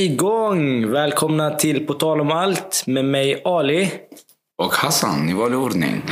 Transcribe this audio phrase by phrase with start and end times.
[0.00, 0.90] Vi igång!
[0.90, 3.90] Välkomna till På tal om allt med mig Ali.
[4.58, 6.02] Och Hassan i vanlig ordning.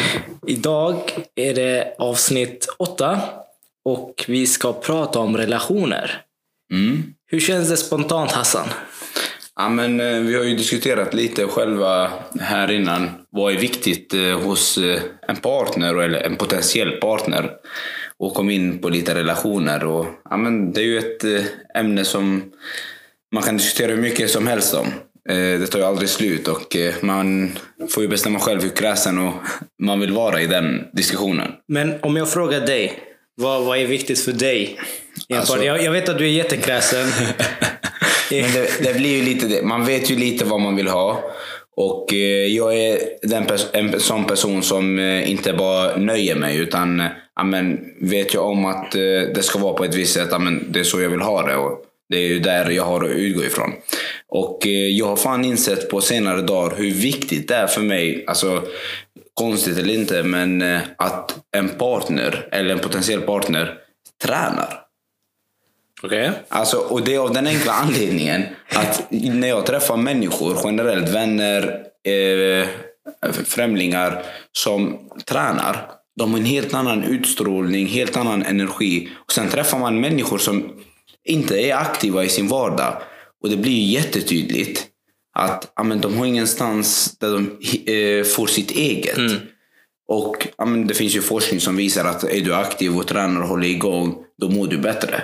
[0.46, 0.96] Idag
[1.34, 3.20] är det avsnitt åtta
[3.84, 6.22] och vi ska prata om relationer.
[6.72, 7.02] Mm.
[7.26, 8.66] Hur känns det spontant Hassan?
[9.56, 13.10] Ja, men, eh, vi har ju diskuterat lite själva här innan.
[13.30, 17.50] Vad är viktigt eh, hos eh, en partner eller en potentiell partner?
[18.18, 19.84] Och kom in på lite relationer.
[19.84, 21.24] Och, ja, men, det är ju ett
[21.74, 22.52] ämne som
[23.34, 24.86] man kan diskutera hur mycket som helst om.
[25.28, 27.58] Eh, Det tar ju aldrig slut och eh, man
[27.90, 29.32] får ju bestämma själv hur kräsen och
[29.82, 31.52] man vill vara i den diskussionen.
[31.68, 32.92] Men om jag frågar dig,
[33.34, 34.78] vad, vad är viktigt för dig?
[35.34, 37.06] Alltså- jag, jag vet att du är jättekräsen.
[38.30, 39.62] Men det, det blir ju lite det.
[39.62, 41.22] Man vet ju lite vad man vill ha.
[41.76, 47.00] Och eh, jag är den pers- en sån person som inte bara nöjer mig utan
[47.00, 48.92] eh, ja, men, vet jag om att
[49.34, 51.46] det ska vara på ett visst sätt, ja, men, det är så jag vill ha
[51.46, 51.56] det.
[51.56, 53.72] Och det är ju där jag har att utgå ifrån.
[54.28, 58.24] Och eh, jag har fan insett på senare dagar hur viktigt det är för mig,
[58.26, 58.62] alltså
[59.34, 63.74] konstigt eller inte, men eh, att en partner eller en potentiell partner
[64.24, 64.80] tränar.
[66.02, 66.30] Okej.
[66.48, 71.84] Alltså, och det är av den enkla anledningen att när jag träffar människor, generellt vänner,
[72.04, 72.68] eh,
[73.44, 74.22] främlingar
[74.52, 75.90] som tränar.
[76.16, 79.08] De har en helt annan utstrålning, helt annan energi.
[79.14, 80.72] Och Sen träffar man människor som
[81.28, 83.02] inte är aktiva i sin vardag.
[83.42, 84.86] Och det blir ju jättetydligt
[85.38, 87.42] att ja, men de har ingenstans där de
[87.92, 89.18] eh, får sitt eget.
[90.08, 93.42] Och ja, men Det finns ju forskning som visar att är du aktiv och tränar
[93.42, 95.22] och håller igång, då mår du bättre.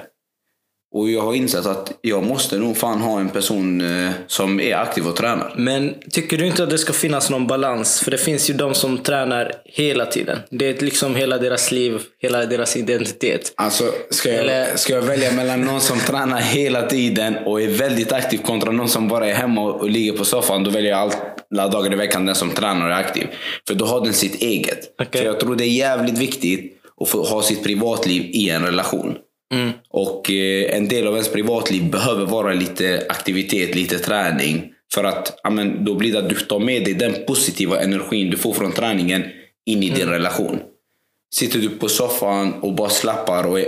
[0.95, 4.77] Och jag har insett att jag måste nog fan ha en person eh, som är
[4.77, 5.55] aktiv och tränar.
[5.57, 8.01] Men tycker du inte att det ska finnas någon balans?
[8.01, 10.39] För det finns ju de som tränar hela tiden.
[10.51, 13.53] Det är liksom hela deras liv, hela deras identitet.
[13.57, 17.69] Alltså, ska jag, Eller- ska jag välja mellan någon som tränar hela tiden och är
[17.69, 20.91] väldigt aktiv kontra någon som bara är hemma och, och ligger på soffan, då väljer
[20.91, 21.13] jag
[21.53, 23.27] alla dagar i veckan den som tränar och är aktiv.
[23.69, 24.79] För då har den sitt eget.
[25.03, 25.21] Okej.
[25.21, 29.15] För jag tror det är jävligt viktigt att få ha sitt privatliv i en relation.
[29.55, 29.73] Mm.
[29.89, 34.71] Och eh, en del av ens privatliv behöver vara lite aktivitet, lite träning.
[34.95, 38.31] För att ja, men, då blir det att du tar med dig den positiva energin
[38.31, 39.25] du får från träningen
[39.67, 40.61] in i din relation.
[41.35, 43.67] Sitter du på soffan och bara slappar och eh,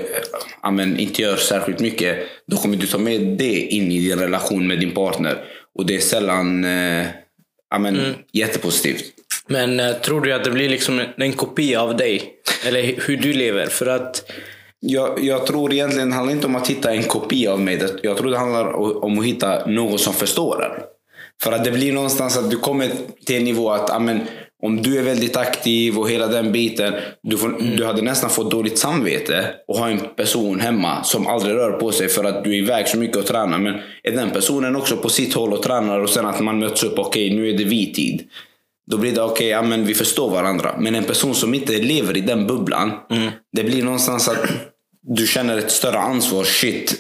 [0.63, 4.19] ja, men, inte gör särskilt mycket, då kommer du ta med det in i din
[4.19, 5.45] relation med din partner.
[5.79, 7.07] Och det är sällan eh,
[7.71, 9.05] ja, men, jättepositivt.
[9.47, 12.33] Men eh, tror du att det blir liksom en kopia av dig?
[12.67, 13.67] Eller hur du lever?
[13.67, 14.31] För att
[14.89, 17.81] Jag, jag tror egentligen det handlar inte om att hitta en kopia av mig.
[18.03, 18.73] Jag tror det handlar
[19.05, 20.83] om att hitta någon som förstår en.
[21.43, 22.91] För att det blir någonstans att du kommer
[23.27, 24.21] till en nivå att amen,
[24.63, 26.95] om du är väldigt aktiv och hela den biten.
[27.23, 31.55] Du, får, du hade nästan fått dåligt samvete och ha en person hemma som aldrig
[31.55, 33.59] rör på sig för att du är iväg så mycket och tränar.
[33.59, 36.85] Men är den personen också på sitt håll och tränar och sen att man möts
[36.85, 38.23] upp, okej nu är det vi tid.
[38.91, 40.77] Då blir det okej, ja, men vi förstår varandra.
[40.79, 42.93] Men en person som inte lever i den bubblan.
[43.57, 44.47] Det blir någonstans att
[45.06, 46.44] du känner ett större ansvar.
[46.44, 46.94] Shit,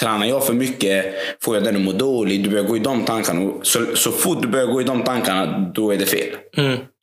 [0.00, 2.44] tränar jag för mycket får jag den att må dåligt.
[2.44, 3.52] Du börjar gå i de tankarna.
[3.62, 6.36] Så, så fort du börjar gå i de tankarna, då är det fel.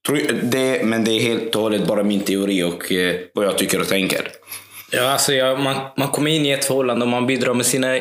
[0.07, 3.57] Tror, det, men det är helt och hållet bara min teori och eh, vad jag
[3.57, 4.27] tycker och tänker.
[4.91, 7.99] ja, alltså, jag, man, man kommer in i ett förhållande och man bidrar med sina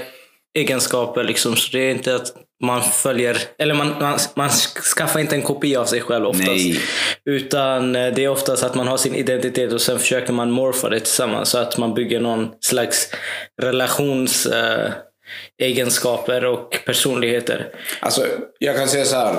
[0.55, 1.25] egenskaper.
[1.25, 2.33] Liksom, så det är inte att
[2.65, 4.51] man följer, eller man, man, man
[4.97, 6.49] skaffar inte en kopia av sig själv oftast.
[6.49, 6.81] Nej.
[7.25, 10.89] Utan eh, det är oftast att man har sin identitet och sen försöker man morfa
[10.89, 11.49] det tillsammans.
[11.49, 13.11] Så att man bygger någon slags
[13.63, 14.93] relations eh,
[15.63, 17.69] egenskaper och personligheter.
[18.01, 18.27] Alltså,
[18.59, 19.33] jag kan säga så här.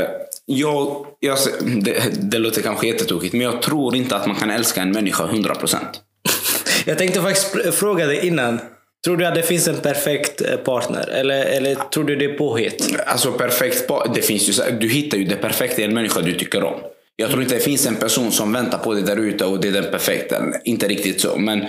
[0.00, 0.08] Eh,
[0.46, 1.38] jag, jag,
[1.82, 5.26] det, det låter kanske jättetokigt, men jag tror inte att man kan älska en människa
[5.26, 5.76] 100%.
[6.84, 8.60] Jag tänkte faktiskt fråga dig innan.
[9.04, 11.08] Tror du att det finns en perfekt eh, partner?
[11.08, 12.96] Eller, eller tror du det är påhitt?
[13.06, 16.64] Alltså perfekt, det finns ju, du hittar ju det perfekta i en människa du tycker
[16.64, 16.80] om.
[17.16, 19.68] Jag tror inte det finns en person som väntar på dig där ute och det
[19.68, 20.42] är den perfekta.
[20.64, 21.66] Inte riktigt så, men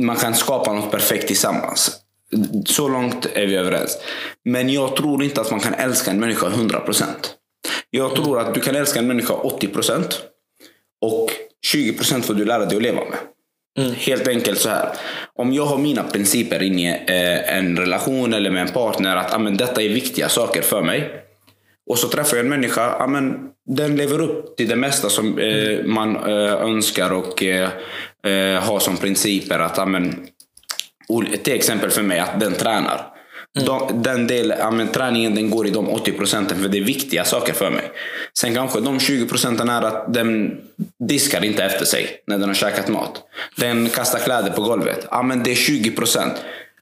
[0.00, 2.00] man kan skapa något perfekt tillsammans.
[2.66, 3.98] Så långt är vi överens.
[4.44, 7.04] Men jag tror inte att man kan älska en människa 100%.
[7.90, 10.14] Jag tror att du kan älska en människa 80%
[11.00, 11.30] och
[11.74, 13.18] 20% får du lära dig att leva med.
[13.96, 14.88] Helt enkelt så här.
[15.34, 19.34] Om jag har mina principer in i eh, en relation eller med en partner att
[19.34, 21.10] ah, men, detta är viktiga saker för mig.
[21.90, 23.34] Och så träffar jag en människa, ah, men,
[23.66, 27.68] den lever upp till det mesta som eh, man eh, önskar och eh,
[28.26, 29.58] eh, har som principer.
[29.58, 30.26] att ah, men,
[31.08, 33.06] ol- Till exempel för mig att den tränar.
[33.64, 36.84] De, den del, ja, men, träningen den går i de 80 procenten för det är
[36.84, 37.90] viktiga saker för mig.
[38.38, 40.60] Sen kanske de 20 procenten är att den
[41.08, 43.22] diskar inte efter sig när den har käkat mat.
[43.56, 45.06] Den kastar kläder på golvet.
[45.10, 46.34] Ja, men det är 20 procent.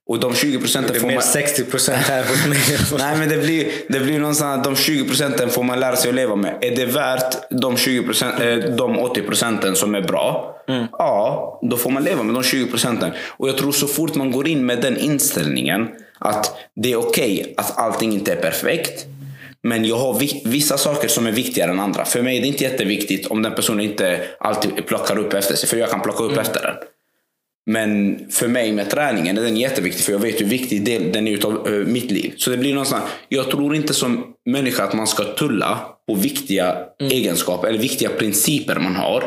[0.06, 1.23] Och de 20 procenten får man...
[1.23, 2.59] 60 procent här hos mig.
[2.99, 6.09] Nej men det blir, det blir någonstans att de 20 procenten får man lära sig
[6.09, 6.59] att leva med.
[6.61, 10.56] Är det värt de, 20 procent, eh, de 80 procenten som är bra?
[10.93, 13.11] Ja, då får man leva med de 20 procenten.
[13.27, 15.88] Och jag tror så fort man går in med den inställningen
[16.19, 19.06] att det är okej att allting inte är perfekt.
[19.62, 22.05] Men jag har vi- vissa saker som är viktigare än andra.
[22.05, 25.69] För mig är det inte jätteviktigt om den personen inte alltid plockar upp efter sig.
[25.69, 26.75] För jag kan plocka upp efter den.
[27.66, 31.28] Men för mig med träningen är den jätteviktig för jag vet hur viktig del den
[31.28, 32.34] är utav eh, mitt liv.
[32.37, 35.78] Så det blir någonstans, jag tror inte som människa att man ska tulla
[36.08, 36.76] på viktiga
[37.10, 39.25] egenskaper eller viktiga principer man har.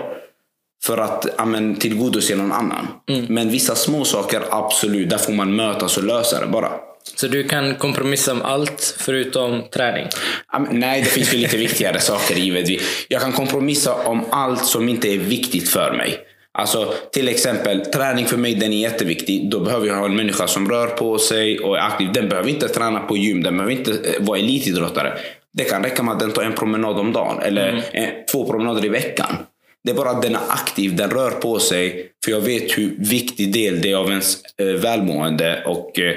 [0.88, 2.88] För att ja, men, tillgodose någon annan.
[3.28, 6.72] Men vissa små saker, absolut, där får man mötas och lösa det bara.
[7.16, 10.08] Så du kan kompromissa om allt förutom träning?
[10.52, 13.06] Ja, men Nej, det finns ju lite viktigare saker givetvis.
[13.08, 16.18] Jag kan kompromissa om allt som inte är viktigt för mig.
[16.52, 19.50] Alltså till exempel träning för mig den är jätteviktig.
[19.52, 22.10] Då behöver jag ha en människa som rör på sig och är aktiv.
[22.14, 25.14] Den behöver inte träna på gym, den behöver inte eh, vara elitidrottare.
[25.54, 28.86] Det kan räcka med att den tar en promenad om dagen eller eh, två promenader
[28.86, 29.38] i veckan.
[29.84, 32.12] Det är bara att den är aktiv, den rör på sig.
[32.26, 36.16] För jag vet hur viktig del det är av ens eh, välmående och eh,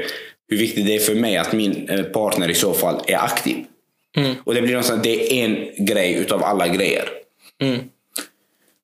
[0.48, 3.56] hur viktigt det är för mig att min eh, partner i så fall är aktiv.
[4.44, 7.08] Och det blir någonstans, det är en grej utav alla grejer.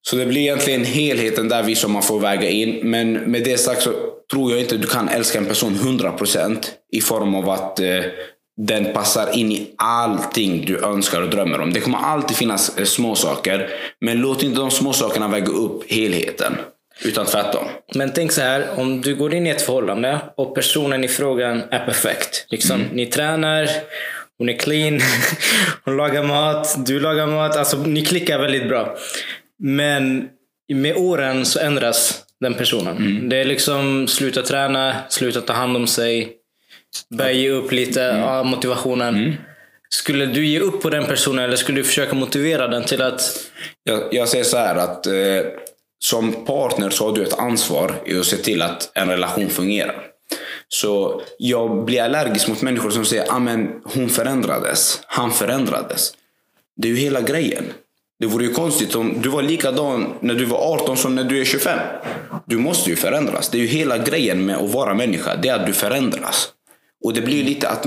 [0.03, 2.91] Så det blir egentligen helheten där vi som man får väga in.
[2.91, 3.93] Men med det sagt så
[4.31, 6.57] tror jag inte du kan älska en person 100%
[6.93, 8.05] i form av att eh,
[8.57, 11.73] den passar in i allting du önskar och drömmer om.
[11.73, 13.71] Det kommer alltid finnas eh, små saker
[14.01, 16.57] Men låt inte de små sakerna väga upp helheten.
[17.05, 17.65] Utan tvärtom.
[17.95, 21.63] Men tänk så här, om du går in i ett förhållande och personen i frågan
[21.71, 22.47] är perfekt.
[22.49, 23.69] Liksom, Ni tränar,
[24.39, 25.01] hon är clean,
[25.85, 27.57] hon lagar mat, du lagar mat.
[27.57, 28.97] Alltså ni klickar väldigt bra.
[29.59, 30.29] Men
[30.73, 33.29] med åren så ändras den personen.
[33.29, 36.33] Det är liksom sluta träna, sluta ta hand om sig,
[37.09, 39.37] börja ge upp lite av motivationen.
[39.89, 43.51] Skulle du ge upp på den personen eller skulle du försöka motivera den till att
[43.85, 45.13] Jag, jag säger så här att eh,
[45.99, 50.03] som partner så har du ett ansvar i att se till att en relation fungerar.
[50.69, 56.13] Så jag blir allergisk mot människor som säger att hon förändrades, han förändrades.
[56.77, 57.65] Det är ju hela grejen.
[58.19, 61.41] Det vore ju konstigt om du var likadan när du var 18 som när du
[61.41, 61.79] är 25.
[62.45, 63.49] Du måste ju förändras.
[63.49, 65.37] Det är ju hela grejen med att vara människa.
[65.37, 66.49] Det är att du förändras.
[67.07, 67.87] Och det blir lite att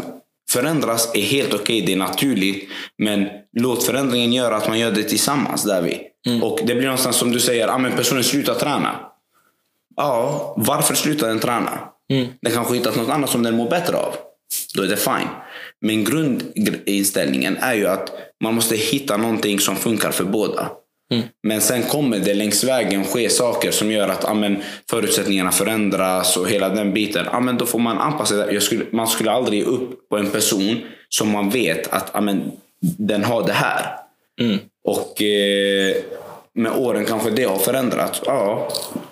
[0.51, 2.69] förändras är helt okej, det är naturligt.
[2.97, 3.27] Men
[3.57, 6.01] låt förändringen göra att man gör det tillsammans där vi.
[6.41, 8.99] Och det blir någonstans som du säger, ah, men personen slutar träna.
[9.95, 11.79] Ja, varför slutar den träna?
[12.41, 14.15] Den kanske hittat något annat som den mår bättre av.
[14.75, 15.29] Då är det fine.
[15.81, 18.11] Men grundinställningen är ju att
[18.43, 20.71] man måste hitta någonting som funkar för båda.
[21.43, 24.57] Men sen kommer det längs vägen ske saker som gör att amen,
[24.89, 27.27] förutsättningarna förändras och hela den biten.
[27.27, 28.61] Amen, då får man anpassa sig.
[28.61, 32.51] Skulle, man skulle aldrig ge upp på en person som man vet att amen,
[32.81, 33.95] den har det här.
[34.83, 35.95] Och eh,
[36.53, 38.21] med åren kanske det har förändrats.
[38.25, 38.67] Ja,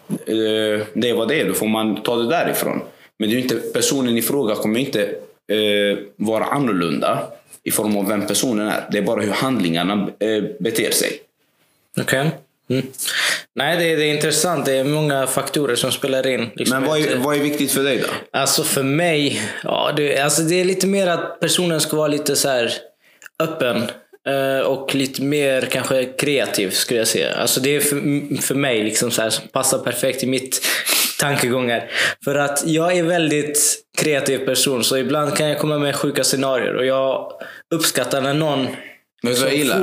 [0.10, 1.44] eh, det vad det.
[1.44, 2.82] Då får man ta det därifrån.
[3.20, 5.02] Men det är inte, personen i fråga kommer inte
[5.52, 7.20] eh, vara annorlunda
[7.64, 8.84] i form av vem personen är.
[8.92, 11.22] Det är bara hur handlingarna eh, beter sig.
[12.02, 12.32] Okej.
[12.70, 12.86] Mm.
[13.56, 14.66] Nej, det, det är intressant.
[14.66, 16.50] Det är många faktorer som spelar in.
[16.56, 18.40] Liksom Men vad är, vad är viktigt för dig då?
[18.40, 22.36] Alltså för mig, ja, det, alltså det är lite mer att personen ska vara lite
[22.36, 22.72] så här
[23.44, 23.84] öppen.
[24.28, 27.34] eh, Och lite mer kanske kreativ skulle jag säga.
[27.34, 30.62] Alltså det är för, för mig liksom så här, som passar perfekt i mitt
[31.20, 31.92] tankegångar.
[32.24, 36.76] För att jag är väldigt kreativ person så ibland kan jag komma med sjuka scenarier
[36.76, 37.32] och jag
[37.76, 38.68] uppskattar när någon
[39.28, 39.80] Men vet du vad jag gillar?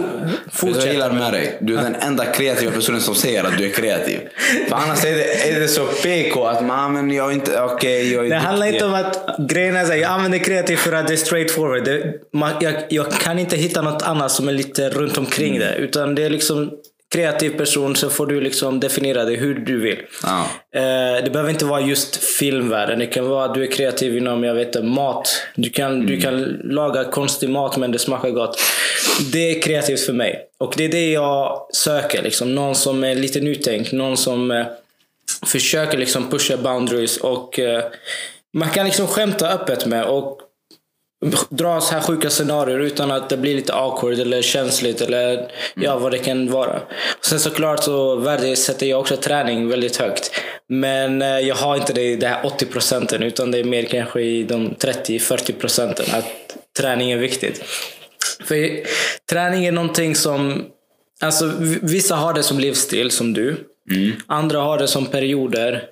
[0.63, 1.59] Vet jag gillar med- dig?
[1.61, 4.21] Du är den enda kreativa personen som säger att du är kreativ.
[4.69, 8.13] För annars är det, är det så PK att man, men jag är inte, okej,
[8.13, 10.93] jag är Det handlar inte om att grejen är så här, jag använder kreativ för
[10.93, 11.85] att det är straight forward.
[11.85, 15.75] Det, man, jag, jag kan inte hitta något annat som är lite runt omkring det.
[15.75, 16.71] Utan det är liksom
[17.15, 19.99] kreativ person så får du liksom definiera det hur du vill.
[20.23, 20.47] Ja.
[20.75, 22.99] Eh, det behöver inte vara just filmvärlden.
[22.99, 25.43] Det kan vara att du är kreativ inom jag vet mat.
[25.55, 28.61] Du kan, du kan laga konstig mat men det smakar gott.
[29.33, 30.47] Det är kreativt för mig.
[30.59, 32.23] Och det är det jag söker.
[32.23, 32.55] Liksom.
[32.55, 33.93] Någon som är lite nytänkt.
[33.93, 34.67] Någon som eh,
[35.47, 37.17] försöker liksom pusha boundaries.
[37.17, 37.85] Och eh,
[38.53, 40.41] Man kan liksom skämta öppet med och
[41.51, 45.99] dra så här sjuka scenarier utan att det blir lite awkward eller känsligt eller ja,
[45.99, 46.77] vad det kan vara.
[47.19, 50.31] Och sen såklart så värdesätter jag också träning väldigt högt.
[50.69, 53.83] Men eh, jag har inte det i de här 80 procenten utan det är mer
[53.85, 57.65] kanske i de 30-40 procenten att träning är viktigt.
[58.45, 58.81] För
[59.31, 60.65] träning är någonting som,
[61.21, 61.53] alltså
[61.83, 63.57] vissa har det som livsstil som du.
[64.27, 65.83] Andra har det som perioder.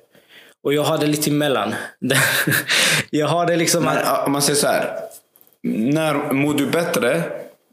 [0.64, 1.74] Och jag har det lite emellan.
[3.10, 3.84] jag har det liksom...
[3.84, 4.96] Men, att- om man säger så här.
[5.62, 7.23] När mår du bättre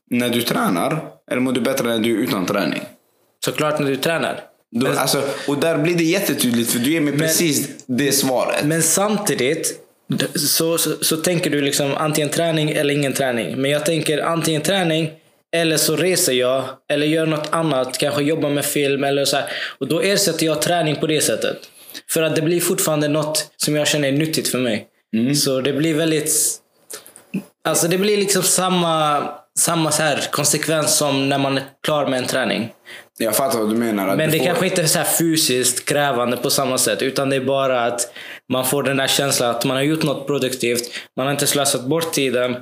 [0.10, 1.01] när du tränar?
[1.31, 2.81] Eller mår du bättre när du är utan träning?
[3.46, 4.43] Såklart när du tränar.
[4.72, 8.65] Då, alltså, och där blir det jättetydligt för du ger mig precis det svaret.
[8.65, 9.79] Men samtidigt
[10.36, 13.62] så, så, så tänker du liksom antingen träning eller ingen träning.
[13.62, 15.12] Men jag tänker antingen träning
[15.51, 17.98] eller så reser jag eller gör något annat.
[17.98, 19.46] Kanske jobbar med film eller så här.
[19.77, 21.58] Och då ersätter jag träning på det sättet.
[22.10, 24.88] För att det blir fortfarande något som jag känner är nyttigt för mig.
[25.36, 26.31] Så det blir väldigt...
[27.63, 29.23] Alltså det blir liksom samma,
[29.59, 32.73] samma så här konsekvens som när man är klar med en träning.
[33.17, 34.07] Jag fattar vad du menar.
[34.07, 37.01] Att Men du det får, kanske inte är så här fysiskt krävande på samma sätt.
[37.01, 38.11] Utan det är bara att
[38.49, 40.89] man får den där känslan att man har gjort något produktivt.
[41.17, 42.55] Man har inte slösat bort tiden.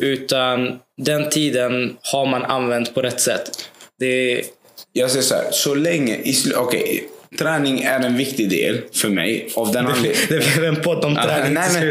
[0.00, 3.50] Utan den tiden har man använt på rätt sätt.
[3.98, 4.42] Det,
[4.92, 5.48] Jag säger så här.
[5.50, 6.18] Så länge...
[6.56, 7.08] Okej.
[7.38, 9.48] Träning är en viktig del för mig.
[9.56, 9.86] Av den
[10.28, 11.86] det blev en podd om träning nej, men,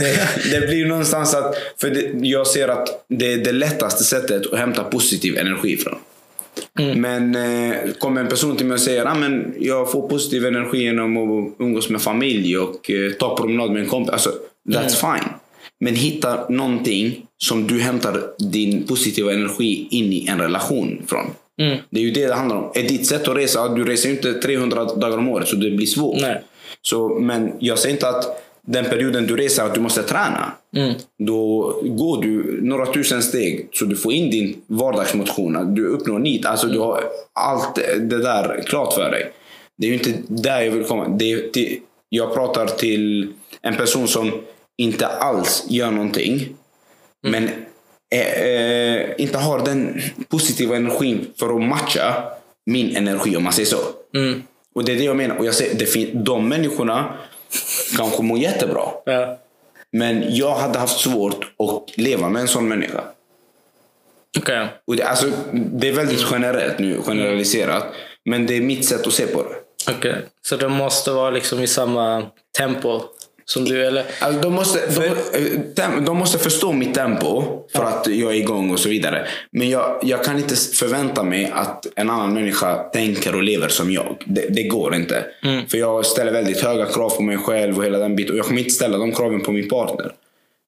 [0.00, 1.54] det, det blir någonstans att...
[1.80, 5.98] För det, jag ser att det är det lättaste sättet att hämta positiv energi från.
[6.78, 7.00] Mm.
[7.00, 10.82] Men eh, kommer en person till mig och säger att men jag får positiv energi
[10.82, 14.12] genom att umgås med familj och eh, ta promenad med en kompis.
[14.12, 14.30] Alltså,
[14.68, 15.18] that's Mm.
[15.18, 15.28] fine.
[15.80, 21.26] Men hitta någonting som du hämtar din positiva energi in i en relation från.
[21.62, 21.78] Mm.
[21.90, 22.72] Det är ju det det handlar om.
[22.74, 25.70] Är ditt sätt att resa, du reser ju inte 300 dagar om året så det
[25.70, 26.20] blir svårt.
[26.20, 26.42] Nej.
[26.82, 30.52] Så, men jag säger inte att den perioden du reser att du måste träna.
[30.76, 30.94] Mm.
[31.18, 35.74] Då går du några tusen steg så du får in din vardagsmotion.
[35.74, 36.46] Du uppnår nit.
[36.46, 39.32] Alltså du har allt det där klart för dig.
[39.78, 41.08] Det är ju inte där jag vill komma.
[41.08, 43.32] Det är till, jag pratar till
[43.62, 44.32] en person som
[44.76, 46.48] inte alls gör någonting.
[47.26, 47.50] Men
[48.10, 52.24] eh, eh, inte har den positiva energin för att matcha
[52.66, 53.78] min energi om man säger så.
[54.14, 54.42] Mm.
[54.74, 55.36] Och det är det jag menar.
[55.36, 57.14] Och jag säger, det fin- de människorna
[57.96, 58.88] kanske mår jättebra.
[59.04, 59.38] Ja.
[59.92, 63.04] Men jag hade haft svårt att leva med en sån människa.
[64.38, 64.68] Okej.
[64.86, 67.84] Och det, alltså, det är väldigt generellt nu, generaliserat.
[68.24, 69.92] Men det är mitt sätt att se på det.
[69.92, 70.16] Okej.
[70.42, 72.26] Så det måste vara liksom i samma
[72.58, 73.02] tempo
[73.44, 74.04] som du, eller?
[74.20, 78.70] Alltså, de, måste, för, eh, de måste förstå mitt tempo för att jag är igång
[78.70, 79.26] och så vidare.
[79.50, 83.90] Men jag, jag kan inte förvänta mig att en annan människa tänker och lever som
[83.92, 84.24] jag.
[84.26, 85.24] Det, det går inte.
[85.68, 88.32] För jag ställer väldigt höga krav på mig själv och hela den biten.
[88.32, 90.12] Och jag kommer inte ställa de kraven på min partner.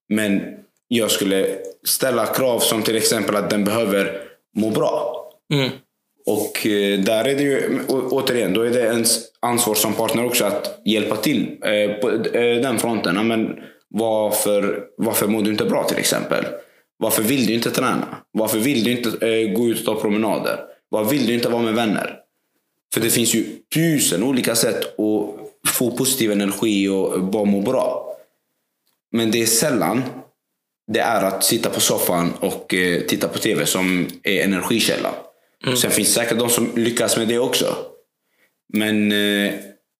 [0.09, 0.43] Men
[0.89, 1.49] jag skulle
[1.85, 4.21] ställa krav som till exempel att den behöver
[4.57, 5.23] må bra.
[5.55, 5.71] Mm.
[6.27, 10.45] Och eh, där är det ju, återigen, då är det ens ansvar som partner också
[10.45, 13.29] att hjälpa till eh, på eh, den fronten.
[13.29, 13.57] Men
[13.89, 16.45] varför, varför mår du inte bra till exempel?
[16.99, 18.17] Varför vill du inte träna?
[18.33, 19.11] Varför vill du inte
[19.47, 20.59] gå ut och ta promenader?
[20.89, 22.19] Varför vill du inte vara med vänner?
[22.95, 28.17] För det finns ju tusen olika sätt att få positiv energi och bara må bra.
[29.13, 30.03] Men det är sällan
[30.93, 32.75] det är att sitta på soffan och
[33.09, 35.15] titta på tv som är energikälla.
[35.75, 37.77] Sen finns det säkert de som lyckas med det också.
[38.73, 39.55] Men eh,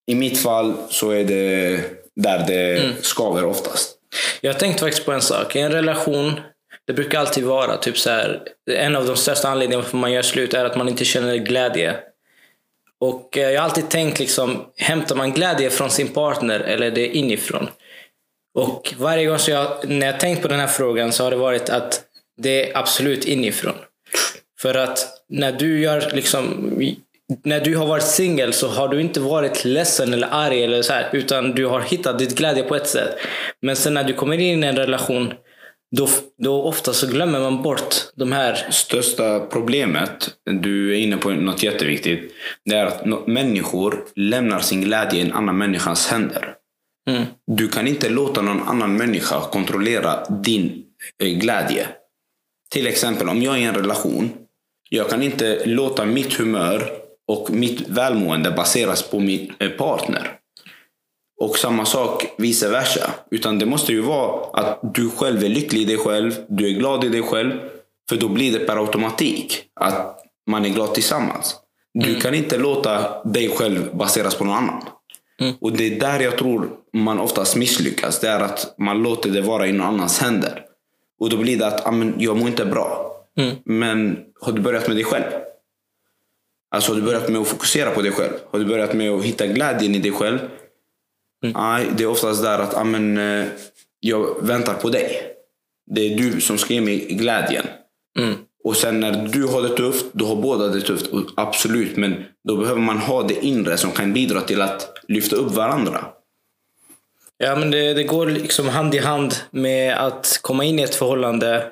[0.07, 1.81] i mitt fall så är det
[2.17, 3.93] där det skaver oftast.
[4.41, 5.57] Jag har tänkt faktiskt på en sak.
[5.57, 6.41] I en relation,
[6.87, 8.43] det brukar alltid vara typ så här.
[8.71, 11.97] En av de största anledningarna varför man gör slut är att man inte känner glädje.
[13.01, 16.91] Och eh, jag har alltid tänkt liksom, hämtar man glädje från sin partner eller är
[16.91, 17.69] det inifrån?
[18.55, 21.71] Och varje gång jag, när jag tänkt på den här frågan så har det varit
[21.71, 22.03] att
[22.37, 23.75] det är absolut inifrån.
[24.61, 26.73] För att när du gör liksom
[27.43, 30.93] när du har varit singel så har du inte varit ledsen eller arg eller så
[30.93, 33.19] här, utan du har hittat ditt glädje på ett sätt.
[33.63, 35.33] Men sen när du kommer in i en relation
[35.97, 36.09] då,
[36.43, 38.67] då ofta så glömmer man bort de här...
[38.71, 42.33] Största problemet, du är inne på något jätteviktigt,
[42.65, 46.55] det är att människor lämnar sin glädje i en annan människas händer.
[47.11, 47.23] Mm.
[47.47, 50.85] Du kan inte låta någon annan människa kontrollera din
[51.23, 51.89] eh, glädje.
[52.71, 54.46] Till exempel om jag är i en relation.
[54.97, 56.91] Jag kan inte låta mitt humör
[57.29, 60.33] och mitt välmående baseras på min eh, partner.
[61.41, 63.11] Och samma sak vice versa.
[63.31, 66.33] Utan det måste ju vara att du själv är lycklig i dig själv.
[66.49, 67.53] Du är glad i dig själv.
[68.09, 70.19] För då blir det per automatik att
[70.51, 71.57] man är glad tillsammans.
[71.95, 74.83] Du kan inte låta dig själv baseras på någon annan.
[75.61, 78.21] Och det är där jag tror man oftast misslyckas.
[78.21, 80.63] Det är att man låter det vara i någon annans händer.
[81.21, 83.16] Och då blir det att ah, jag mår inte bra.
[83.41, 83.57] Mm.
[83.65, 85.25] Men har du börjat med dig själv?
[86.71, 88.33] Alltså har du börjat med att fokusera på dig själv?
[88.51, 90.39] Har du börjat med att hitta glädjen i dig själv?
[91.43, 93.47] Nej, det är oftast där att ah, men, eh,
[94.01, 95.23] jag väntar på dig.
[95.87, 97.67] Det är du som ska ge mig glädjen.
[98.19, 98.35] Mm.
[98.65, 101.11] Och sen när du har det tufft, då har båda det tufft.
[101.35, 105.53] Absolut, men då behöver man ha det inre som kan bidra till att lyfta upp
[105.53, 106.05] varandra.
[107.39, 110.95] Ja, men det, det går liksom hand i hand med att komma in i ett
[110.95, 111.67] förhållande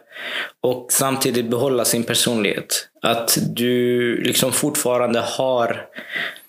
[0.62, 2.88] och samtidigt behålla sin personlighet.
[3.02, 5.86] Att du liksom fortfarande har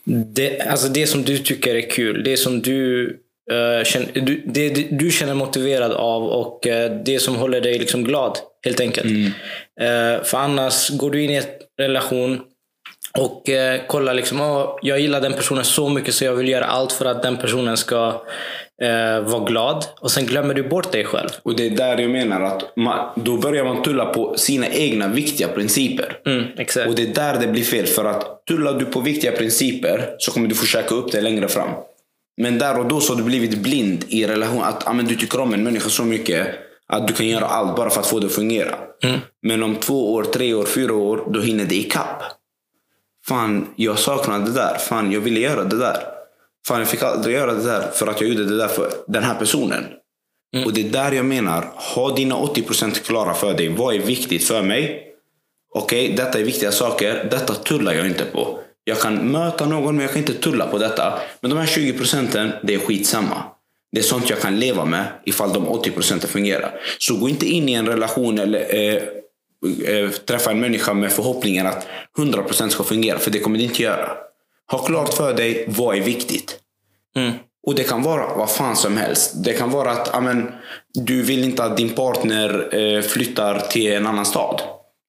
[0.05, 2.23] det, alltså det som du tycker är kul.
[2.23, 3.05] Det som du,
[3.51, 8.03] uh, känner, du, det, du känner motiverad av och uh, det som håller dig liksom
[8.03, 8.37] glad.
[8.65, 9.05] Helt enkelt.
[9.05, 9.25] Mm.
[9.25, 11.43] Uh, för annars går du in i en
[11.79, 12.41] relation
[13.17, 16.65] och eh, kolla liksom, oh, jag gillar den personen så mycket så jag vill göra
[16.65, 18.25] allt för att den personen ska
[18.81, 19.85] eh, vara glad.
[19.99, 21.29] Och sen glömmer du bort dig själv.
[21.43, 25.07] Och det är där jag menar att man, då börjar man tulla på sina egna
[25.07, 26.19] viktiga principer.
[26.25, 26.89] Mm, exakt.
[26.89, 27.85] Och det är där det blir fel.
[27.85, 31.47] För att tullar du på viktiga principer så kommer du få käka upp det längre
[31.47, 31.69] fram.
[32.41, 34.63] Men där och då så har du blivit blind i relation.
[34.63, 36.47] Att ah, men du tycker om en människa så mycket
[36.87, 38.75] att du kan göra allt bara för att få det att fungera.
[39.03, 39.19] Mm.
[39.41, 42.23] Men om två år, tre år, fyra år, då hinner det ikapp.
[43.27, 44.77] Fan, jag saknade det där.
[44.77, 45.97] Fan, jag ville göra det där.
[46.67, 49.23] Fan, jag fick aldrig göra det där för att jag gjorde det där för den
[49.23, 49.85] här personen.
[50.55, 50.65] Mm.
[50.65, 53.69] Och det är där jag menar, ha dina 80% klara för dig.
[53.69, 55.03] Vad är viktigt för mig?
[55.73, 57.27] Okej, okay, detta är viktiga saker.
[57.31, 58.59] Detta tullar jag inte på.
[58.83, 61.19] Jag kan möta någon men jag kan inte tulla på detta.
[61.41, 63.43] Men de här 20 procenten, det är skitsamma.
[63.91, 66.79] Det är sånt jag kan leva med ifall de 80 procenten fungerar.
[66.99, 69.01] Så gå inte in i en relation eller eh,
[69.87, 73.19] Eh, träffa en människa med förhoppningen att 100% ska fungera.
[73.19, 74.09] För det kommer det inte göra.
[74.71, 76.59] Ha klart för dig vad är viktigt.
[77.15, 77.33] Mm.
[77.67, 79.31] Och det kan vara vad fan som helst.
[79.43, 80.51] Det kan vara att amen,
[80.93, 84.61] du vill inte att din partner eh, flyttar till en annan stad.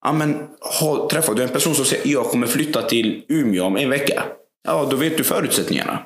[0.05, 0.49] Amen,
[0.81, 4.23] ha, träffar du en person som säger jag kommer flytta till Umeå om en vecka.
[4.69, 6.03] Ja, då vet du förutsättningarna.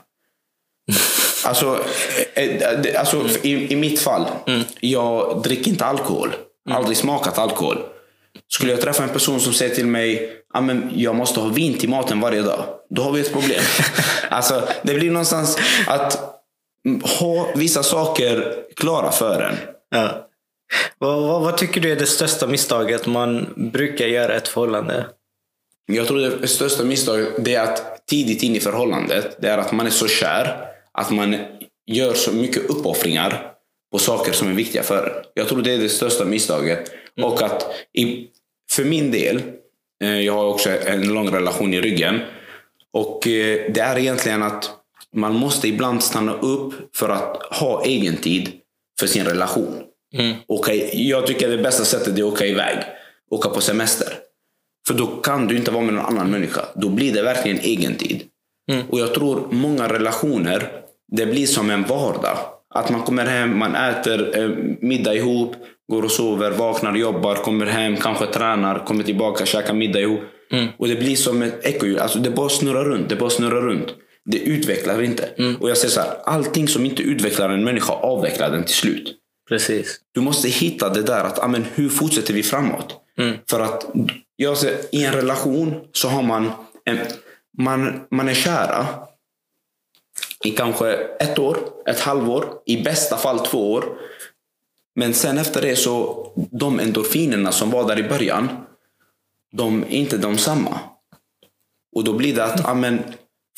[1.45, 1.85] alltså,
[2.35, 4.26] eh, eh alltså i, i mitt fall.
[4.47, 4.62] Mm.
[4.80, 6.28] Jag dricker inte alkohol.
[6.69, 6.78] Mm.
[6.78, 7.78] Aldrig smakat alkohol.
[8.52, 10.64] Skulle jag träffa en person som säger till mig att
[10.95, 12.65] jag måste ha vin till maten varje dag.
[12.91, 13.63] Då har vi ett problem.
[14.30, 16.19] alltså, det blir någonstans att
[17.19, 19.56] ha vissa saker klara för en.
[19.91, 20.26] Ja.
[20.99, 25.06] Vad, vad, vad, tycker du är det största misstaget man brukar göra i ett förhållande?
[25.93, 29.73] Jag tror det största misstaget det är att tidigt in i förhållandet, det är att
[29.73, 31.36] man är så kär att man
[31.86, 33.52] gör så mycket uppoffringar
[33.93, 35.25] på saker som är viktiga för en.
[35.34, 36.93] Jag tror det är det största misstaget.
[37.17, 37.32] Mm.
[37.32, 38.28] Och att i,
[38.73, 39.43] för min del,
[40.02, 42.21] eh, jag har också en lång relation i ryggen.
[42.93, 44.71] Och eh, det är egentligen att
[45.15, 48.50] man måste ibland stanna upp för att ha egen tid
[49.00, 49.83] för sin relation.
[50.15, 50.37] Mm.
[50.49, 52.76] Okay, jag tycker det bästa sättet är att åka iväg.
[53.30, 54.09] Åka på semester.
[54.87, 56.65] För då kan du inte vara med någon annan människa.
[56.75, 58.23] Då blir det verkligen egen tid.
[58.73, 58.87] Mm.
[58.89, 60.71] Och jag tror många relationer,
[61.13, 62.39] det blir som en vardag.
[62.75, 64.49] Att man kommer hem, man äter eh,
[64.80, 65.56] middag ihop,
[65.91, 70.21] går och sover, vaknar, jobbar, kommer hem, kanske tränar, kommer tillbaka, käkar middag ihop.
[70.53, 70.69] Mm.
[70.79, 71.99] Och det blir som ett ekorrhjul.
[71.99, 73.09] Alltså det bara snurrar runt.
[73.09, 73.89] Det bara snurrar runt.
[74.25, 75.29] Det utvecklar inte.
[75.39, 75.57] Mm.
[75.57, 79.17] Och jag säger så här, allting som inte utvecklar en människa avvecklar den till slut.
[79.49, 80.00] Precis.
[80.15, 82.97] Du måste hitta det där att, amen, hur fortsätter vi framåt?
[83.19, 83.37] Mm.
[83.50, 83.87] För att
[84.37, 86.53] jag säger, i en relation så har man,
[86.85, 86.99] en,
[87.59, 88.87] man, man är kära
[90.45, 93.85] i kanske ett år, ett halvår, i bästa fall två år.
[95.00, 98.49] Men sen efter det så, de endorfinerna som var där i början,
[99.52, 100.80] de är inte de samma.
[101.97, 103.02] Och då blir det att, amen,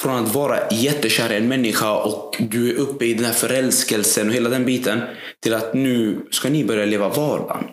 [0.00, 4.28] från att vara jättekär i en människa och du är uppe i den här förälskelsen
[4.28, 5.00] och hela den biten,
[5.40, 7.64] till att nu ska ni börja leva vardagen.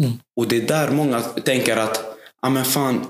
[0.00, 0.12] Mm.
[0.36, 2.04] Och det är där många tänker att,
[2.42, 3.06] amen fan,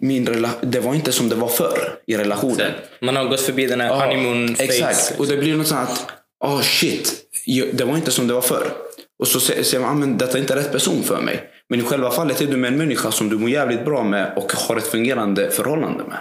[0.00, 0.24] min
[0.62, 2.72] det var inte som det var förr i relationen.
[3.00, 4.64] Man har gått förbi den här honeymoon phase.
[4.64, 5.20] Exakt.
[5.20, 6.06] Och det blir något sånt att,
[6.44, 7.26] oh shit,
[7.72, 8.72] det var inte som det var förr.
[9.18, 11.50] Och så säger man, ah, att detta är inte rätt person för mig.
[11.68, 14.32] Men i själva fallet är du med en människa som du mår jävligt bra med
[14.36, 16.18] och har ett fungerande förhållande med.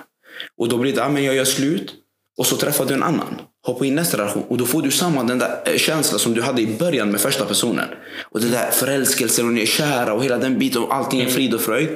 [0.57, 1.93] Och då blir det, ah, men jag gör slut.
[2.37, 3.41] Och så träffar du en annan.
[3.65, 4.43] Hoppar in i nästa relation.
[4.47, 7.21] Och då får du samma den där eh, känslan som du hade i början med
[7.21, 7.87] första personen.
[8.23, 11.29] Och den där förälskelsen och ni är kära och hela den biten och allting är
[11.29, 11.89] frid och fröjd.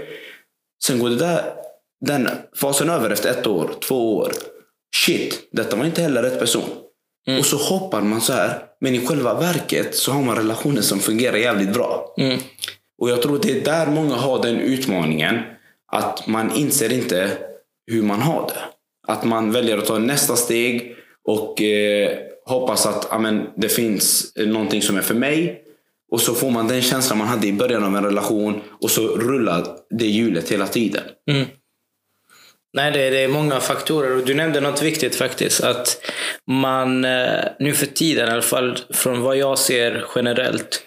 [0.83, 1.41] Sen går det där,
[2.05, 4.31] den fasen över efter ett år, två år.
[4.95, 6.69] Shit, detta var inte heller rätt person.
[7.27, 7.39] Mm.
[7.39, 8.63] Och så hoppar man så här.
[8.81, 12.13] Men i själva verket så har man relationer som fungerar jävligt bra.
[12.17, 12.39] Mm.
[13.01, 15.35] Och jag tror det är där många har den utmaningen.
[15.91, 17.31] Att man inser inte
[17.91, 18.59] hur man har det.
[19.13, 20.95] Att man väljer att ta nästa steg
[21.27, 25.63] och eh, hoppas att amen, det finns någonting som är för mig.
[26.11, 29.07] Och så får man den känslan man hade i början av en relation och så
[29.07, 31.03] rullar det hjulet hela tiden.
[31.31, 31.45] Mm.
[32.77, 34.17] Nej, det är, det är många faktorer.
[34.17, 35.63] Och du nämnde något viktigt faktiskt.
[35.63, 36.01] Att
[36.47, 40.83] man eh, nu för tiden, i alla fall från vad jag ser generellt,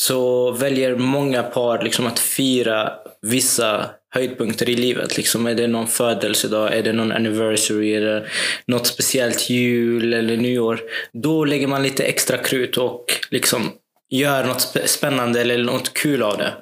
[0.00, 2.92] så väljer många par liksom att fira
[3.22, 5.16] vissa höjdpunkter i livet.
[5.16, 8.26] Liksom, är det någon födelsedag, är det någon anniversary, är det
[8.66, 10.80] något speciellt jul eller nyår.
[11.12, 13.72] Då lägger man lite extra krut och liksom
[14.10, 16.52] gör något spännande eller något kul av det.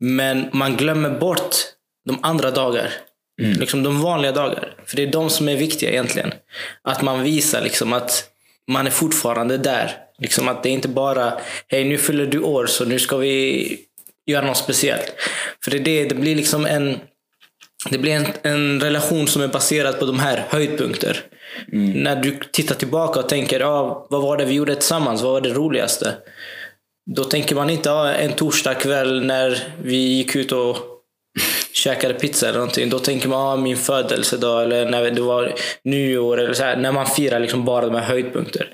[0.00, 1.56] Men man glömmer bort
[2.06, 2.90] de andra dagar.
[3.38, 4.76] Liksom de vanliga dagar.
[4.86, 6.32] För det är de som är viktiga egentligen.
[6.82, 8.24] Att man visar liksom att
[8.68, 9.96] man är fortfarande där.
[10.18, 13.78] Liksom att det är inte bara, hej nu fyller du år så nu ska vi
[14.26, 15.14] göra något speciellt.
[15.64, 16.98] För det, är det, det blir liksom en
[17.90, 21.20] det blir en, en relation som är baserad på de här höjdpunkter.
[21.72, 25.22] När du tittar tillbaka och tänker, ah, vad var det vi gjorde tillsammans?
[25.22, 26.14] Vad var det roligaste?
[27.16, 30.76] Då tänker man inte, ah, en torsdag kväll när vi gick ut och
[31.72, 32.90] käkade pizza eller någonting.
[32.90, 35.54] Då tänker man, ah, min födelsedag eller när det var
[35.84, 36.40] nyår.
[36.40, 38.68] Eller så här, när man firar liksom bara de här höjdpunkter.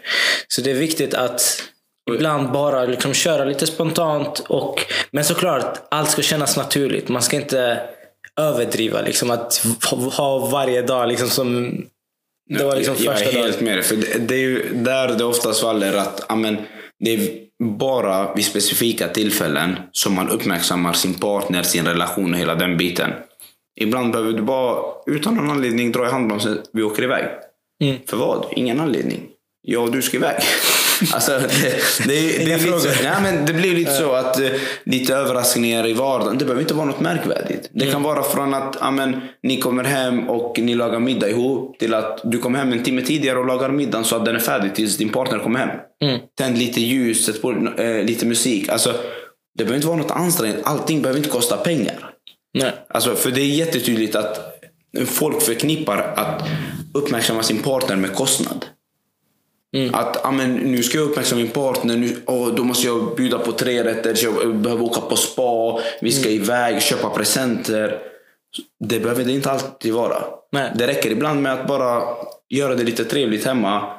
[0.48, 1.62] Så det är viktigt att
[2.14, 4.44] ibland bara liksom köra lite spontant.
[4.48, 7.08] Och, men såklart, allt ska kännas naturligt.
[7.08, 7.80] Man ska inte
[8.40, 9.00] överdriva.
[9.00, 9.66] Liksom, att
[10.16, 11.82] ha varje dag liksom som
[12.48, 13.64] det var liksom jag första är helt dagen.
[13.64, 13.82] med dig.
[13.82, 16.56] För det, det är ju där det oftast faller att amen,
[16.98, 22.54] det är bara vid specifika tillfällen som man uppmärksammar sin partner, sin relation och hela
[22.54, 23.10] den biten.
[23.80, 26.58] Ibland behöver du bara utan någon anledning dra i handbromsen.
[26.72, 27.24] Vi åker iväg.
[27.82, 27.96] Mm.
[28.06, 28.46] För vad?
[28.50, 29.28] Ingen anledning.
[29.70, 30.36] Ja, du ska iväg.
[31.14, 31.48] Alltså, det,
[32.06, 34.50] det, det, lite, så- nej, men det blir lite så att eh,
[34.84, 36.38] lite överraskningar i vardagen.
[36.38, 37.68] Det behöver inte vara något märkvärdigt.
[37.72, 41.94] Det kan vara från att amen, ni kommer hem och ni lagar middag ihop till
[41.94, 44.74] att du kommer hem en timme tidigare och lagar middagen så att den är färdig
[44.74, 45.68] tills din partner kommer hem.
[46.04, 46.20] Mm.
[46.38, 48.68] Tänd lite ljus, sätt på eh, lite musik.
[48.68, 48.90] Alltså,
[49.58, 50.56] det behöver inte vara något ansträngt.
[50.64, 52.10] Allting behöver inte kosta pengar.
[52.58, 52.72] Nej.
[52.88, 54.60] Alltså, för det är jättetydligt att
[55.06, 56.42] folk förknippar att
[56.94, 58.64] uppmärksamma sin partner med kostnad.
[59.92, 63.38] Att ah, men, nu ska jag uppmärksamma min partner, nu, åh, då måste jag bjuda
[63.38, 67.98] på tre rätter, jag behöver åka på spa, vi ska iväg, köpa presenter.
[68.84, 70.24] Det behöver det inte alltid vara.
[70.52, 70.72] Nej.
[70.74, 72.02] Det räcker ibland med att bara
[72.48, 73.94] göra det lite trevligt hemma.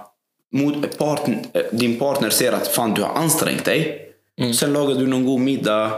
[0.54, 4.06] Mot partn- eh, din partner ser att fan du har ansträngt dig.
[4.60, 5.92] Sen lagar du någon god middag.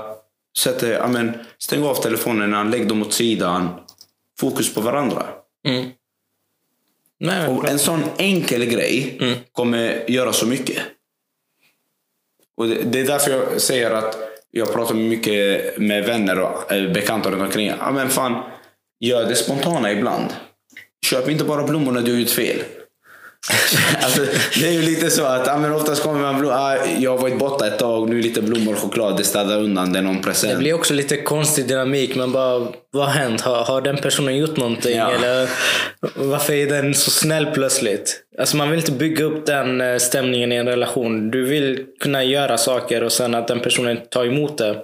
[0.59, 3.69] Sätter, ja, men, stäng av telefonerna, lägg dem åt sidan.
[4.39, 5.25] Fokus på varandra.
[5.67, 5.89] Mm.
[7.21, 9.19] Nej, Och en sån enkel grej
[9.51, 10.77] kommer göra så mycket.
[12.57, 14.17] Och det, det är därför jag säger att
[14.51, 17.67] jag pratar mycket med vänner och eh, bekanta runt omkring.
[17.67, 18.43] Ja, men fan,
[18.99, 20.33] gör det spontana ibland.
[21.05, 22.61] Köp inte bara blommor när du har gjort fel.
[24.01, 24.21] alltså,
[24.59, 27.17] det är ju lite så att ja, men oftast kommer man blom, ah, jag har
[27.17, 30.03] varit borta ett tag, nu är lite blommor och choklad, det städar undan, det är
[30.03, 30.59] någon Det present.
[30.59, 32.15] blir också lite konstig dynamik.
[32.15, 33.41] Man bara, vad har hänt?
[33.41, 34.97] Har, har den personen gjort någonting?
[34.97, 35.11] Ja.
[35.11, 35.49] Eller
[36.15, 38.19] varför är den så snäll plötsligt?
[38.39, 41.31] Alltså man vill inte bygga upp den eh, stämningen i en relation.
[41.31, 44.77] Du vill kunna göra saker och sen att den personen tar emot det.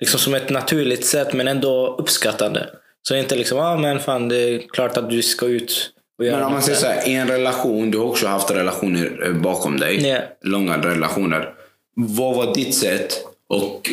[0.00, 2.66] Liksom som ett naturligt sätt men ändå uppskattande.
[3.02, 5.90] Så det inte liksom, ah, men fan det är klart att du ska ut
[6.30, 6.94] Men om man säger där.
[6.94, 10.08] så här, i en relation, du har också haft relationer eh, bakom dig.
[10.08, 10.18] Ja.
[10.42, 11.54] Långa relationer.
[11.96, 13.86] Vad var ditt sätt att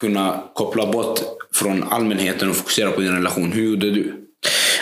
[0.00, 1.20] kunna koppla bort
[1.54, 3.52] från allmänheten och fokusera på din relation?
[3.52, 4.14] Hur gjorde du?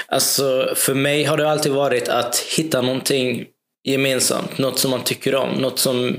[0.09, 3.47] Alltså, för mig har det alltid varit att hitta någonting
[3.85, 4.59] gemensamt.
[4.59, 5.49] Något som man tycker om.
[5.51, 6.17] Något som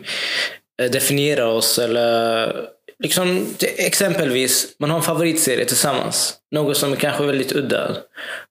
[0.81, 1.79] eh, definierar oss.
[1.79, 2.53] Eller
[3.01, 3.45] liksom,
[3.77, 6.37] exempelvis, man har en favoritserie tillsammans.
[6.51, 7.95] Något som är kanske väldigt udda.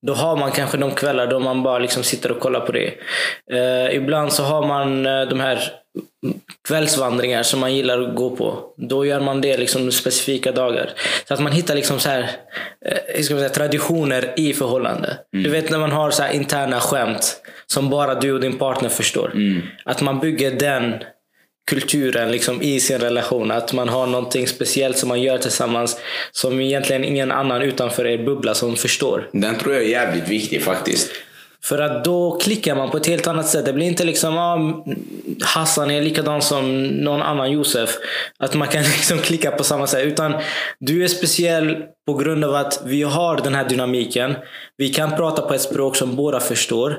[0.06, 2.94] Då har man kanske de kvällar då man bara liksom sitter och kollar på det.
[3.52, 5.72] Eh, ibland så har man eh, de här
[6.68, 8.74] kvällsvandringar som man gillar att gå på.
[8.76, 10.90] Då gör man det liksom specifika dagar.
[11.28, 12.30] Så att man hittar liksom så här,
[13.14, 15.18] eh, säga, traditioner i förhållande.
[15.32, 19.32] Du vet när man har så interna skämt som bara du och din partner förstår.
[19.84, 20.94] Att man bygger den
[21.70, 23.50] kulturen liksom i sin relation.
[23.50, 25.96] Att man har någonting speciellt som man gör tillsammans
[26.33, 29.28] som egentligen ingen annan utanför er bubbla som förstår.
[29.33, 31.11] Den tror jag är jävligt viktig faktiskt.
[31.62, 33.64] För att då klickar man på ett helt annat sätt.
[33.64, 34.85] Det blir inte liksom ah,
[35.42, 37.90] Hassan är likadan som någon annan Josef.
[38.38, 40.06] Att man kan liksom klicka på samma sätt.
[40.06, 40.35] Utan
[40.78, 44.35] du är speciell på grund av att vi har den här dynamiken.
[44.76, 46.98] Vi kan prata på ett språk som båda förstår.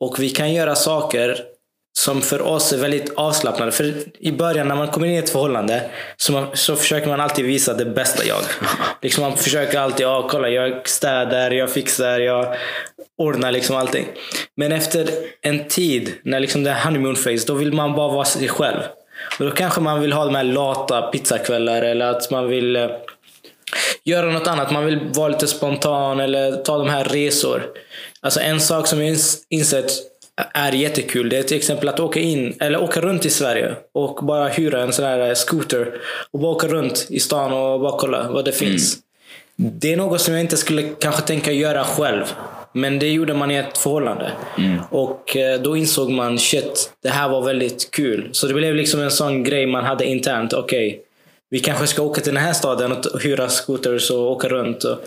[0.00, 1.36] Och vi kan göra saker
[1.98, 3.72] som för oss är väldigt avslappnade.
[3.72, 5.82] För i början när man kommer in i ett förhållande
[6.16, 8.40] så, man, så försöker man alltid visa det bästa jag.
[9.02, 12.54] Liksom man försöker alltid, ja kolla jag städar, jag fixar, jag
[13.18, 14.06] ordnar liksom allting.
[14.56, 15.08] Men efter
[15.42, 18.80] en tid, när liksom det är honeymoon phase, då vill man bara vara sig själv.
[19.38, 22.88] Och då kanske man vill ha de här lata pizzakvällar eller att man vill eh,
[24.04, 24.70] göra något annat.
[24.70, 27.62] Man vill vara lite spontan eller ta de här resor.
[28.20, 29.90] Alltså en sak som jag ins- insett
[30.54, 31.28] är jättekul.
[31.28, 34.82] Det är till exempel att åka in eller åka runt i Sverige och bara hyra
[34.82, 35.92] en sån här scooter
[36.30, 38.98] och bara åka runt i stan och bara kolla vad det finns.
[39.56, 42.24] Det är något som jag inte skulle kanske tänka göra själv.
[42.72, 44.32] Men det gjorde man i ett förhållande.
[44.90, 48.28] Och eh, då insåg man, shit, det här var väldigt kul.
[48.32, 50.52] Så det blev liksom en sån grej man hade internt.
[50.52, 51.00] Okej,
[51.50, 54.84] vi kanske ska åka till den här staden och hyra scooters och åka runt.
[54.84, 54.98] Och,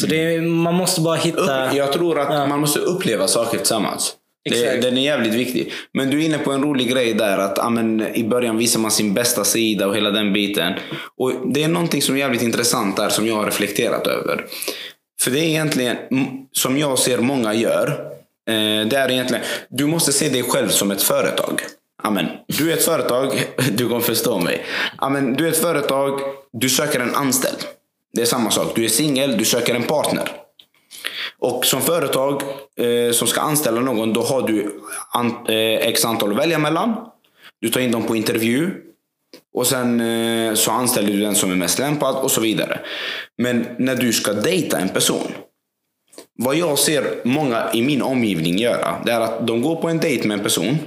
[0.00, 1.76] så det, är- man måste bara hitta...
[1.76, 2.46] Jag tror att Ja.
[2.46, 4.14] man måste uppleva saker tillsammans.
[4.44, 5.72] Det, den är jävligt viktig.
[5.92, 7.38] Men du är inne på en rolig grej där.
[7.38, 10.72] att ja, men, I början visar man sin bästa sida och hela den biten.
[11.16, 14.44] Och Det är någonting som är jävligt intressant där som jag har reflekterat över.
[15.20, 15.96] För det är egentligen,
[16.52, 17.88] som jag ser många gör.
[18.48, 21.62] Eh, det är egentligen, du måste se dig själv som ett företag.
[22.02, 22.26] Amen.
[22.46, 24.64] Du är ett företag, du kommer förstå mig.
[24.96, 26.20] Amen, du är ett företag,
[26.52, 27.58] du söker en anställd.
[28.12, 28.72] Det är samma sak.
[28.74, 30.30] Du är singel, du söker en partner.
[31.40, 32.42] Och som företag
[32.76, 36.94] eh, som ska anställa någon, då har du an, eh, x antal att välja mellan.
[37.60, 38.70] Du tar in dem på intervju.
[39.54, 42.80] Och sen eh, så anställer du den som är mest lämpad och så vidare.
[43.38, 45.32] Men när du ska dejta en person.
[46.38, 49.98] Vad jag ser många i min omgivning göra, det är att de går på en
[49.98, 50.78] dejt med en person.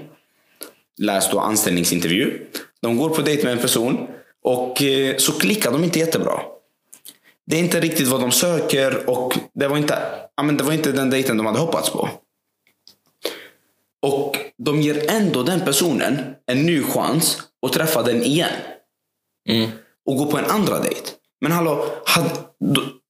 [1.02, 2.40] Läs då anställningsintervju.
[2.82, 4.08] De går på dejt med en person
[4.44, 6.40] och eh, så klickar de inte jättebra
[7.46, 9.98] det är inte riktigt vad de söker och det var inte,
[10.36, 12.10] ja, men det var inte den dejten de hade hoppats på.
[14.02, 18.54] Och de ger ändå den personen en ny chans att träffa den igen.
[20.06, 21.10] Och gå på en andra dejt.
[21.42, 22.30] Men hallå, had,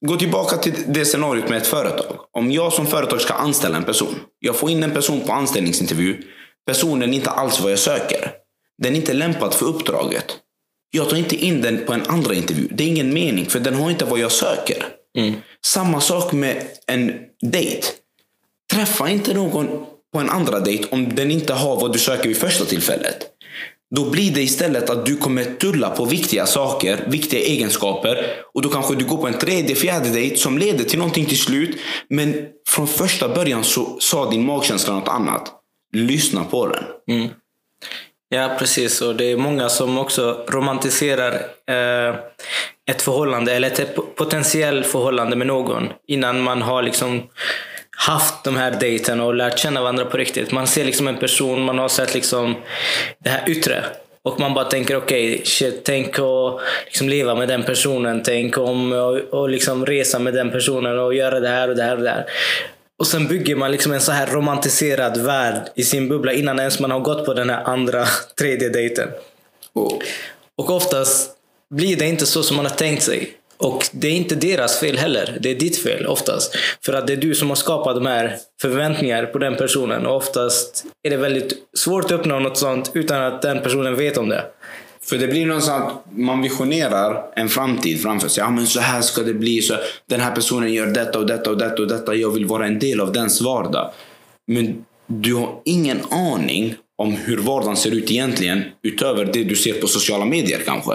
[0.06, 2.16] gå tillbaka till det scenariot med ett företag.
[2.32, 4.14] Om jag som företag ska anställa en person.
[4.38, 6.22] Jag får in en person på anställningsintervju.
[6.66, 8.32] Personen är inte alls vad jag söker.
[8.82, 10.36] Den är inte lämpad för uppdraget.
[10.96, 12.68] Jag tar inte in den på en andra intervju.
[12.70, 14.86] Det är ingen mening, för den har inte vad jag söker.
[15.66, 17.86] Samma sak med en dejt.
[18.72, 19.68] Träffa inte någon
[20.12, 23.16] på en andra dejt om den inte har vad du söker vid första tillfället.
[23.94, 28.26] Då blir det istället att du kommer tulla på viktiga saker, viktiga egenskaper.
[28.54, 31.40] Och då kanske du går på en tredje, fjärde dejt som leder till någonting till
[31.40, 31.76] slut.
[32.08, 32.34] Men
[32.68, 35.52] från första början så sa din magkänsla något annat.
[35.92, 36.84] Lyssna på den.
[38.34, 39.02] Ja, precis.
[39.02, 41.32] Och det är många som också romantiserar
[41.70, 42.14] eh,
[42.90, 47.22] ett förhållande eller ett potentiellt förhållande med någon innan man har liksom
[47.96, 50.52] haft de här dejterna och lärt känna varandra på riktigt.
[50.52, 52.54] Man ser liksom en person, man har sett liksom
[53.24, 53.84] det här yttre.
[54.22, 58.22] Och man bara tänker, okej, shit, tänk att liksom leva med den personen.
[58.22, 61.82] Tänk om och, och liksom resa med den personen och göra det här och det
[61.82, 62.24] här och det här.
[62.98, 66.80] Och sen bygger man liksom en så här romantiserad värld i sin bubbla innan ens
[66.80, 68.06] man har gått på den här andra,
[68.38, 69.08] tredje dejten.
[69.72, 70.02] Och,
[70.56, 71.30] Och oftast
[71.74, 73.36] blir det inte så som man har tänkt sig.
[73.56, 75.38] Och det är inte deras fel heller.
[75.40, 76.56] Det är ditt fel oftast.
[76.84, 80.06] För att det är du som har skapat de här förväntningarna på den personen.
[80.06, 84.16] Och oftast är det väldigt svårt att uppnå något sånt utan att den personen vet
[84.16, 84.44] om det.
[85.06, 88.42] För det blir någonstans att man visionerar en framtid framför sig.
[88.42, 89.62] Ja, men så här ska det bli.
[89.62, 89.74] Så
[90.08, 92.14] den här personen gör detta och detta och detta och detta.
[92.14, 93.90] Jag vill vara en del av dens vardag.
[94.46, 98.62] Men du har ingen aning om hur vardagen ser ut egentligen.
[98.82, 100.92] Utöver det du ser på sociala medier kanske.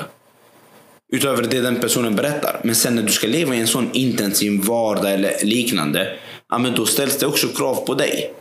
[1.14, 2.60] Utöver det den personen berättar.
[2.64, 6.18] Men sen när du ska leva i en sån intensiv vardag eller liknande.
[6.50, 8.34] Ja, men då ställs det också krav på dig.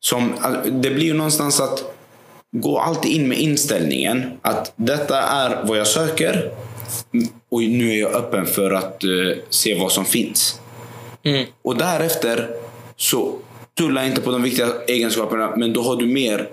[0.00, 0.32] Som,
[0.64, 1.95] det blir ju någonstans att
[2.60, 6.50] gå alltid in med inställningen att detta är vad jag söker
[7.50, 9.10] och nu är jag öppen för att eh,
[9.50, 10.60] se vad som finns.
[11.62, 12.48] Och därefter
[12.96, 13.38] så
[13.78, 16.48] tulla inte på de viktiga egenskaperna men då har du mer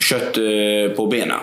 [0.00, 1.40] kött eh, på benen.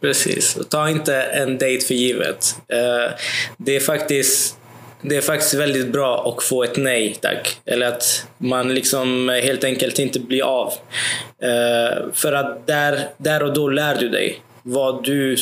[0.00, 0.58] Precis.
[0.70, 2.56] Ta inte en dejt för givet.
[2.68, 3.14] Eh,
[3.58, 4.58] Det är faktiskt
[5.02, 7.58] det är faktiskt väldigt bra att få ett nej tack.
[7.64, 10.72] Eller att man liksom helt enkelt inte blir av.
[11.42, 15.36] Eh, för att där, där och då lär du dig vad du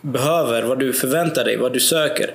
[0.00, 2.34] behöver, vad du förväntar dig, vad du söker.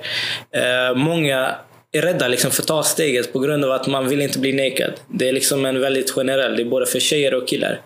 [0.50, 1.54] Eh, många
[1.92, 4.52] är rädda liksom för att ta steget på grund av att man vill inte bli
[4.52, 4.92] nekad.
[5.08, 7.80] Det är liksom en väldigt generell, det är både för tjejer och killar.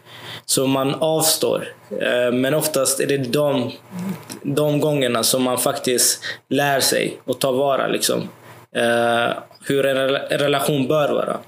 [0.47, 1.75] Så man avstår.
[2.01, 3.73] Eh, men oftast är det de,
[4.43, 8.29] de gångerna som man faktiskt lär sig och tar vara liksom,
[9.67, 11.39] hur en rela- en relation bör vara.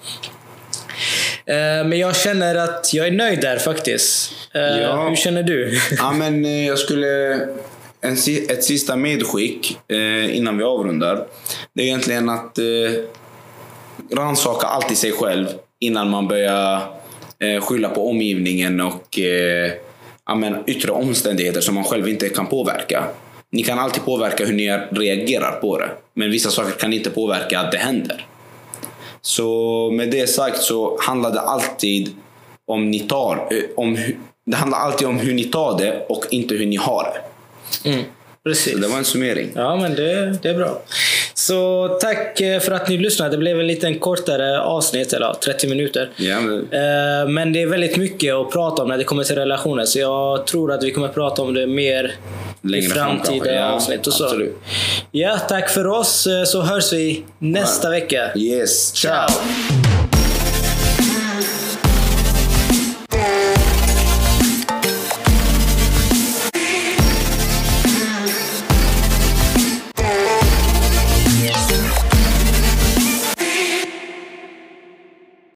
[1.46, 4.32] Eh, Men jag känner att jag är nöjd där faktiskt.
[4.54, 5.08] Eh, Ja.
[5.08, 5.78] Hur känner du?
[5.98, 7.34] Ja, men eh, jag skulle...
[8.04, 8.12] En,
[8.48, 11.24] ett sista medskick eh, innan vi avrundar.
[11.74, 12.64] Det är egentligen att eh,
[14.16, 15.46] rannsaka alltid sig själv
[15.80, 16.80] innan man börjar
[17.38, 19.72] eh, skylla på omgivningen och eh,
[20.26, 23.04] ja, men, yttre omständigheter som man själv inte kan påverka.
[23.52, 25.88] Ni kan alltid påverka hur ni reagerar på det.
[26.14, 28.26] Men vissa saker kan inte påverka att det händer.
[29.20, 32.10] Så med det sagt så handlar det alltid
[32.66, 33.98] om ni tar, eh, om,
[34.46, 37.90] det handlar alltid om hur ni tar det och inte hur ni har det.
[37.90, 38.04] Mm,
[38.44, 38.72] precis.
[38.72, 39.52] Så det var en summering.
[39.54, 40.82] Ja, men det, det är bra.
[41.34, 43.30] Så tack eh, för att ni lyssnade.
[43.30, 46.10] Det blev en lite kortare avsnitt, eller 30 minuter.
[46.16, 46.58] Ja, men...
[46.58, 49.84] Eh, men det är väldigt mycket att prata om när det kommer till relationer.
[49.84, 52.14] Så jag tror att vi kommer prata om det mer
[52.62, 54.46] längre I framtida fram, avsnitt och så.
[55.10, 57.90] Ja, tack för oss eh, så hörs vi nästa ja.
[57.90, 58.30] vecka.
[58.36, 58.92] Yes.
[58.94, 59.28] Ciao.